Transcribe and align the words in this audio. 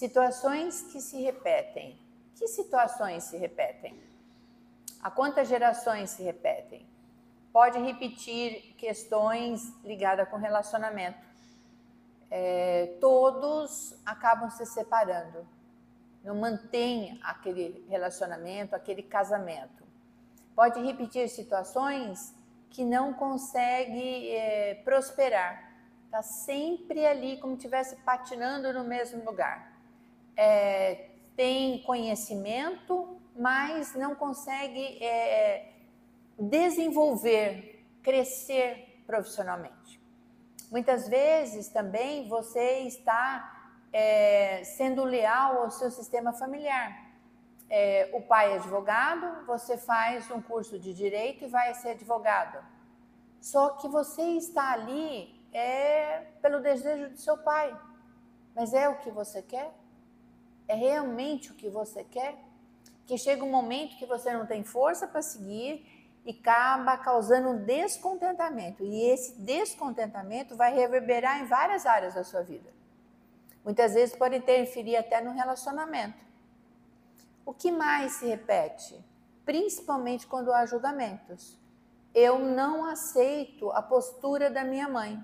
Situações 0.00 0.80
que 0.90 0.98
se 0.98 1.20
repetem. 1.20 2.00
Que 2.34 2.48
situações 2.48 3.24
se 3.24 3.36
repetem? 3.36 4.02
A 5.02 5.10
quantas 5.10 5.46
gerações 5.46 6.08
se 6.08 6.22
repetem? 6.22 6.86
Pode 7.52 7.78
repetir 7.78 8.74
questões 8.78 9.60
ligadas 9.84 10.26
com 10.30 10.38
relacionamento. 10.38 11.18
É, 12.30 12.96
todos 12.98 13.94
acabam 14.06 14.48
se 14.48 14.64
separando, 14.64 15.46
não 16.24 16.36
mantém 16.36 17.20
aquele 17.22 17.84
relacionamento, 17.86 18.74
aquele 18.74 19.02
casamento. 19.02 19.84
Pode 20.56 20.80
repetir 20.80 21.28
situações 21.28 22.34
que 22.70 22.86
não 22.86 23.12
consegue 23.12 24.30
é, 24.30 24.76
prosperar, 24.76 25.74
está 26.06 26.22
sempre 26.22 27.04
ali 27.04 27.36
como 27.36 27.52
estivesse 27.52 27.96
patinando 27.96 28.72
no 28.72 28.82
mesmo 28.82 29.22
lugar. 29.26 29.69
É, 30.42 31.10
tem 31.36 31.82
conhecimento, 31.82 33.20
mas 33.36 33.94
não 33.94 34.14
consegue 34.14 34.84
é, 35.04 35.72
desenvolver, 36.38 37.84
crescer 38.02 39.02
profissionalmente. 39.06 40.00
Muitas 40.70 41.08
vezes 41.08 41.68
também 41.68 42.28
você 42.28 42.80
está 42.80 43.72
é, 43.92 44.62
sendo 44.64 45.04
leal 45.04 45.62
ao 45.62 45.70
seu 45.70 45.90
sistema 45.90 46.32
familiar. 46.32 47.10
É, 47.68 48.10
o 48.12 48.22
pai 48.22 48.52
é 48.52 48.56
advogado, 48.56 49.44
você 49.46 49.76
faz 49.76 50.30
um 50.30 50.40
curso 50.40 50.78
de 50.78 50.94
direito 50.94 51.44
e 51.44 51.48
vai 51.48 51.74
ser 51.74 51.90
advogado. 51.90 52.64
Só 53.40 53.70
que 53.70 53.88
você 53.88 54.22
está 54.22 54.72
ali 54.72 55.38
é 55.52 56.26
pelo 56.40 56.60
desejo 56.60 57.10
do 57.10 57.18
seu 57.18 57.36
pai. 57.38 57.76
Mas 58.54 58.72
é 58.72 58.88
o 58.88 58.98
que 58.98 59.10
você 59.10 59.42
quer? 59.42 59.72
É 60.70 60.74
realmente 60.74 61.50
o 61.50 61.54
que 61.54 61.68
você 61.68 62.04
quer? 62.04 62.38
Que 63.04 63.18
chega 63.18 63.44
um 63.44 63.50
momento 63.50 63.96
que 63.96 64.06
você 64.06 64.32
não 64.32 64.46
tem 64.46 64.62
força 64.62 65.04
para 65.08 65.20
seguir 65.20 65.84
e 66.24 66.30
acaba 66.30 66.96
causando 66.96 67.64
descontentamento. 67.64 68.84
E 68.84 69.02
esse 69.10 69.40
descontentamento 69.40 70.54
vai 70.54 70.72
reverberar 70.72 71.40
em 71.40 71.46
várias 71.46 71.86
áreas 71.86 72.14
da 72.14 72.22
sua 72.22 72.42
vida. 72.42 72.70
Muitas 73.64 73.94
vezes 73.94 74.14
pode 74.14 74.36
interferir 74.36 74.94
até 74.96 75.20
no 75.20 75.32
relacionamento. 75.32 76.24
O 77.44 77.52
que 77.52 77.72
mais 77.72 78.12
se 78.12 78.26
repete? 78.26 78.94
Principalmente 79.44 80.24
quando 80.24 80.52
há 80.52 80.64
julgamentos. 80.66 81.58
Eu 82.14 82.38
não 82.38 82.84
aceito 82.84 83.72
a 83.72 83.82
postura 83.82 84.48
da 84.48 84.62
minha 84.62 84.88
mãe, 84.88 85.20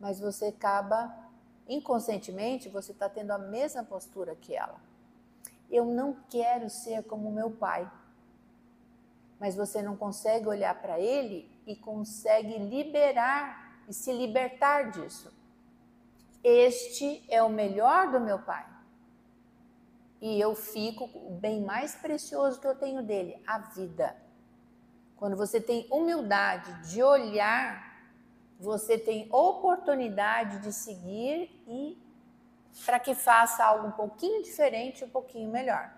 mas 0.00 0.18
você 0.18 0.46
acaba 0.46 1.14
inconscientemente 1.68 2.68
você 2.68 2.90
está 2.90 3.08
tendo 3.08 3.30
a 3.30 3.38
mesma 3.38 3.84
postura 3.84 4.34
que 4.34 4.56
ela. 4.56 4.87
Eu 5.70 5.84
não 5.84 6.16
quero 6.28 6.68
ser 6.70 7.02
como 7.04 7.30
meu 7.30 7.50
pai. 7.50 7.90
Mas 9.38 9.54
você 9.54 9.82
não 9.82 9.96
consegue 9.96 10.48
olhar 10.48 10.80
para 10.80 10.98
ele 10.98 11.50
e 11.66 11.76
consegue 11.76 12.58
liberar 12.58 13.82
e 13.88 13.92
se 13.92 14.12
libertar 14.12 14.90
disso. 14.90 15.32
Este 16.42 17.24
é 17.28 17.42
o 17.42 17.48
melhor 17.48 18.10
do 18.10 18.20
meu 18.20 18.38
pai. 18.38 18.66
E 20.20 20.40
eu 20.40 20.54
fico 20.54 21.04
o 21.14 21.30
bem 21.30 21.62
mais 21.62 21.94
precioso 21.94 22.60
que 22.60 22.66
eu 22.66 22.74
tenho 22.74 23.02
dele, 23.02 23.40
a 23.46 23.58
vida. 23.58 24.16
Quando 25.16 25.36
você 25.36 25.60
tem 25.60 25.86
humildade 25.90 26.90
de 26.90 27.02
olhar, 27.02 27.88
você 28.58 28.98
tem 28.98 29.28
oportunidade 29.32 30.60
de 30.60 30.72
seguir 30.72 31.62
e 31.66 31.96
para 32.84 32.98
que 32.98 33.14
faça 33.14 33.64
algo 33.64 33.88
um 33.88 33.92
pouquinho 33.92 34.42
diferente, 34.42 35.04
um 35.04 35.10
pouquinho 35.10 35.50
melhor. 35.50 35.92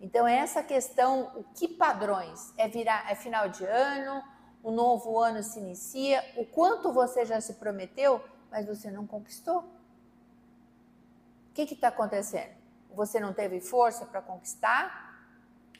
Então 0.00 0.26
essa 0.26 0.62
questão, 0.62 1.32
o 1.34 1.44
que 1.54 1.66
padrões 1.66 2.52
é 2.56 2.68
virar 2.68 3.10
é 3.10 3.14
final 3.14 3.48
de 3.48 3.64
ano, 3.64 4.22
o 4.62 4.70
novo 4.70 5.18
ano 5.18 5.42
se 5.42 5.58
inicia, 5.58 6.24
o 6.36 6.44
quanto 6.44 6.92
você 6.92 7.24
já 7.24 7.40
se 7.40 7.54
prometeu, 7.54 8.22
mas 8.50 8.66
você 8.66 8.90
não 8.90 9.06
conquistou. 9.06 9.60
O 9.60 11.52
que 11.54 11.62
está 11.62 11.88
acontecendo? 11.88 12.56
Você 12.94 13.18
não 13.18 13.32
teve 13.32 13.60
força 13.60 14.06
para 14.06 14.22
conquistar? 14.22 15.08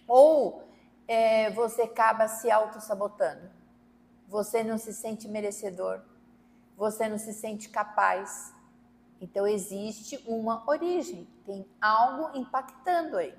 Ou 0.07 0.69
é, 1.07 1.51
você 1.51 1.83
acaba 1.83 2.27
se 2.29 2.51
auto-sabotando? 2.51 3.51
Você 4.27 4.63
não 4.65 4.77
se 4.77 4.93
sente 4.93 5.29
merecedor? 5.29 6.01
Você 6.77 7.09
não 7.09 7.19
se 7.19 7.33
sente 7.33 7.69
capaz? 7.69 8.53
Então 9.21 9.47
existe 9.47 10.23
uma 10.27 10.69
origem, 10.69 11.29
tem 11.45 11.67
algo 11.81 12.37
impactando 12.39 13.17
aí. 13.17 13.35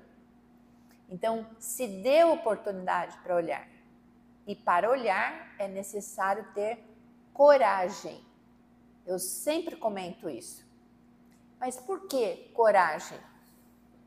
Então 1.08 1.46
se 1.58 1.86
dê 1.86 2.22
oportunidade 2.24 3.16
para 3.18 3.34
olhar. 3.34 3.66
E 4.46 4.54
para 4.54 4.90
olhar 4.90 5.54
é 5.58 5.66
necessário 5.66 6.46
ter 6.54 6.84
coragem. 7.32 8.24
Eu 9.06 9.18
sempre 9.18 9.76
comento 9.76 10.28
isso. 10.28 10.68
Mas 11.58 11.76
por 11.76 12.06
que 12.06 12.50
coragem? 12.54 13.18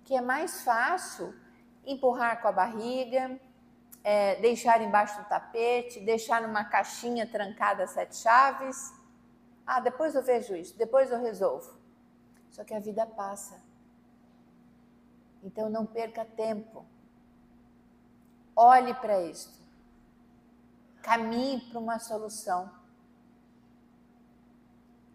Que 0.05 0.15
é 0.15 0.21
mais 0.21 0.63
fácil 0.63 1.33
empurrar 1.85 2.41
com 2.41 2.47
a 2.47 2.51
barriga, 2.51 3.39
é, 4.03 4.35
deixar 4.35 4.81
embaixo 4.81 5.17
do 5.21 5.27
tapete, 5.27 5.99
deixar 5.99 6.41
numa 6.41 6.63
caixinha 6.63 7.25
trancada 7.25 7.87
sete 7.87 8.17
chaves 8.17 8.93
ah, 9.65 9.79
depois 9.79 10.13
eu 10.15 10.23
vejo 10.23 10.55
isso, 10.55 10.77
depois 10.77 11.11
eu 11.11 11.19
resolvo. 11.21 11.77
Só 12.51 12.63
que 12.63 12.73
a 12.73 12.79
vida 12.79 13.05
passa. 13.05 13.61
Então 15.41 15.69
não 15.69 15.85
perca 15.85 16.23
tempo. 16.25 16.85
Olhe 18.55 18.93
para 18.93 19.21
isto. 19.21 19.59
Caminhe 21.01 21.61
para 21.61 21.79
uma 21.79 21.99
solução. 21.99 22.71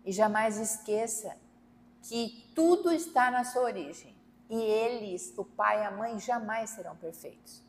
E 0.04 0.12
jamais 0.12 0.58
esqueça 0.58 1.36
que 2.02 2.50
tudo 2.54 2.90
está 2.90 3.30
na 3.30 3.44
sua 3.44 3.62
origem. 3.62 4.16
E 4.48 4.56
eles, 4.60 5.36
o 5.36 5.44
pai 5.44 5.82
e 5.82 5.86
a 5.86 5.90
mãe, 5.90 6.18
jamais 6.18 6.70
serão 6.70 6.96
perfeitos. 6.96 7.62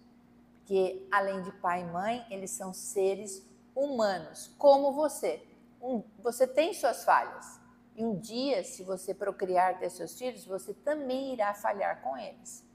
Porque 0.54 1.06
além 1.12 1.42
de 1.44 1.52
pai 1.54 1.82
e 1.82 1.86
mãe, 1.86 2.26
eles 2.30 2.52
são 2.52 2.74
seres 2.74 3.46
humanos, 3.76 4.54
como 4.58 4.94
você 4.94 5.46
um, 5.82 6.04
você 6.20 6.48
tem 6.48 6.74
suas 6.74 7.04
falhas. 7.04 7.60
E 7.96 8.04
um 8.06 8.18
dia, 8.18 8.64
se 8.64 8.84
você 8.84 9.14
procriar 9.14 9.78
ter 9.78 9.90
seus 9.90 10.18
filhos, 10.18 10.46
você 10.46 10.74
também 10.74 11.34
irá 11.34 11.54
falhar 11.54 12.02
com 12.02 12.18
eles. 12.18 12.66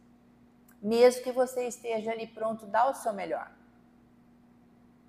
Mesmo 0.82 1.22
que 1.22 1.32
você 1.32 1.66
esteja 1.66 2.10
ali 2.10 2.26
pronto, 2.26 2.66
dá 2.66 2.90
o 2.90 2.94
seu 2.94 3.12
melhor. 3.12 3.50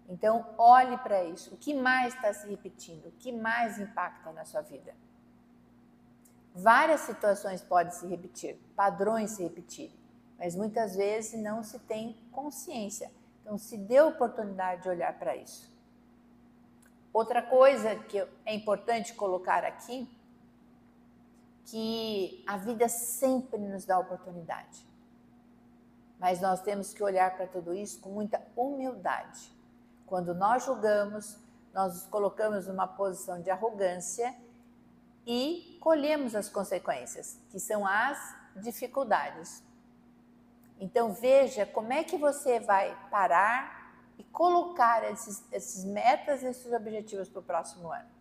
Então, 0.07 0.53
olhe 0.57 0.97
para 0.99 1.23
isso. 1.23 1.53
O 1.53 1.57
que 1.57 1.73
mais 1.73 2.13
está 2.13 2.31
se 2.31 2.47
repetindo? 2.47 3.07
O 3.07 3.11
que 3.11 3.31
mais 3.31 3.77
impacta 3.79 4.31
na 4.31 4.45
sua 4.45 4.61
vida? 4.61 4.95
Várias 6.53 7.01
situações 7.01 7.61
podem 7.61 7.91
se 7.91 8.07
repetir, 8.07 8.55
padrões 8.77 9.31
se 9.31 9.43
repetirem, 9.43 9.99
mas 10.37 10.55
muitas 10.55 10.95
vezes 10.95 11.41
não 11.41 11.61
se 11.61 11.77
tem 11.79 12.17
consciência. 12.31 13.11
Então, 13.41 13.57
se 13.57 13.77
dê 13.77 13.99
oportunidade 13.99 14.83
de 14.83 14.89
olhar 14.89 15.19
para 15.19 15.35
isso. 15.35 15.74
Outra 17.15 17.41
coisa 17.41 17.95
que 17.95 18.19
é 18.45 18.53
importante 18.53 19.13
colocar 19.13 19.63
aqui, 19.63 20.05
que 21.63 22.43
a 22.45 22.57
vida 22.57 22.89
sempre 22.89 23.57
nos 23.57 23.85
dá 23.85 23.97
oportunidade. 23.97 24.85
Mas 26.19 26.41
nós 26.41 26.59
temos 26.61 26.93
que 26.93 27.01
olhar 27.01 27.37
para 27.37 27.47
tudo 27.47 27.73
isso 27.73 28.01
com 28.01 28.09
muita 28.09 28.45
humildade. 28.53 29.49
Quando 30.05 30.33
nós 30.33 30.65
julgamos, 30.65 31.39
nós 31.73 31.93
nos 31.93 32.05
colocamos 32.07 32.67
numa 32.67 32.85
posição 32.85 33.41
de 33.41 33.49
arrogância 33.49 34.35
e 35.25 35.77
colhemos 35.79 36.35
as 36.35 36.49
consequências, 36.49 37.39
que 37.49 37.61
são 37.61 37.87
as 37.87 38.19
dificuldades. 38.57 39.63
Então 40.77 41.13
veja 41.13 41.65
como 41.65 41.93
é 41.93 42.03
que 42.03 42.17
você 42.17 42.59
vai 42.59 42.93
parar 43.09 43.84
e 44.17 44.23
colocar 44.23 45.03
esses, 45.11 45.43
esses 45.51 45.83
metas 45.85 46.43
e 46.43 46.47
esses 46.47 46.71
objetivos 46.71 47.29
para 47.29 47.39
o 47.39 47.43
próximo 47.43 47.91
ano. 47.91 48.14